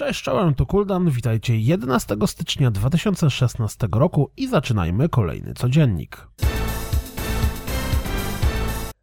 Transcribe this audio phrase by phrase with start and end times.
[0.00, 6.28] Cześć, czołem, to Kuldan, witajcie 11 stycznia 2016 roku i zaczynajmy kolejny codziennik.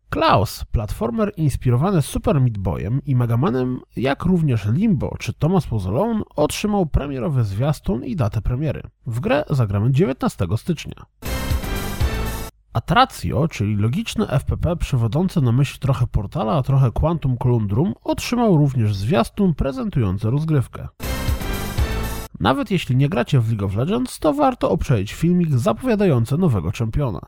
[0.10, 6.86] Klaus, platformer inspirowany Super Meat Boyem i Megamanem, jak również Limbo czy Thomas Alone, otrzymał
[6.86, 8.82] premierowy zwiastun i datę premiery.
[9.06, 11.06] W grę zagramy 19 stycznia.
[12.78, 18.96] Atracjo, czyli logiczne FPP przewodzące na myśl trochę Portala, a trochę Quantum Colundrum, otrzymał również
[18.96, 20.88] zwiastun prezentujący rozgrywkę.
[22.40, 27.20] Nawet jeśli nie gracie w League of Legends, to warto obczaić filmik zapowiadający nowego czempiona.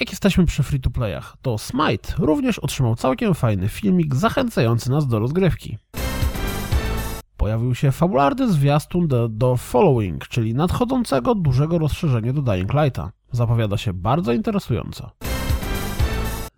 [0.00, 5.78] Jak jesteśmy przy free-to-playach, to Smite również otrzymał całkiem fajny filmik zachęcający nas do rozgrywki.
[7.36, 13.12] Pojawił się fabularny zwiastun do, do Following, czyli nadchodzącego dużego rozszerzenia do Dying Lighta.
[13.36, 15.10] Zapowiada się bardzo interesująco.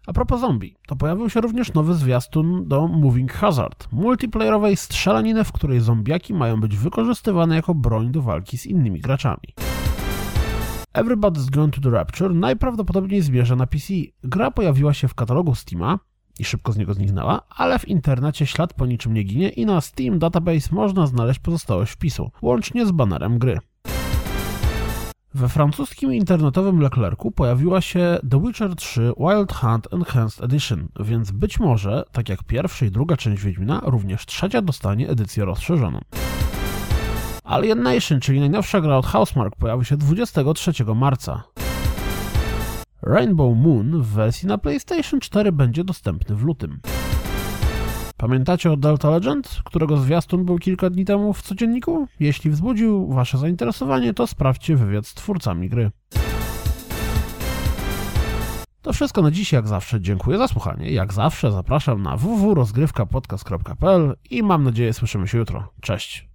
[0.06, 5.52] A propos zombie, to pojawił się również nowy zwiastun do Moving Hazard, multiplayerowej strzelaniny, w
[5.52, 9.54] której zombiaki mają być wykorzystywane jako broń do walki z innymi graczami.
[10.94, 13.94] Everybody's Gone to the Rapture najprawdopodobniej zmierza na PC.
[14.24, 15.98] Gra pojawiła się w katalogu Steama
[16.38, 19.80] i szybko z niego zniknęła, ale w internecie ślad po niczym nie ginie i na
[19.80, 23.58] Steam Database można znaleźć pozostałość wpisu, łącznie z banerem gry.
[25.38, 31.60] We francuskim internetowym Leclercu pojawiła się The Witcher 3 Wild Hunt Enhanced Edition, więc być
[31.60, 36.00] może, tak jak pierwsza i druga część Wiedźmina, również trzecia dostanie edycję rozszerzoną.
[37.44, 41.42] Alien Nation, czyli najnowsza gra od Housemark, pojawi się 23 marca.
[43.02, 46.80] Rainbow Moon w wersji na PlayStation 4 będzie dostępny w lutym.
[48.18, 52.08] Pamiętacie o Delta Legend, którego zwiastun był kilka dni temu w codzienniku?
[52.20, 55.90] Jeśli wzbudził Wasze zainteresowanie, to sprawdźcie wywiad z twórcami gry.
[58.82, 60.00] To wszystko na dziś, jak zawsze.
[60.00, 60.90] Dziękuję za słuchanie.
[60.90, 65.72] Jak zawsze zapraszam na www.rozgrywkapodcast.pl i mam nadzieję słyszymy się jutro.
[65.80, 66.28] Cześć!